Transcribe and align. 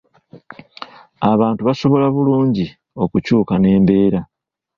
Abantu 1.31 1.61
basobola 1.67 2.05
bulungi 2.15 2.65
okukyuka 3.03 3.53
n’embeera. 3.57 4.19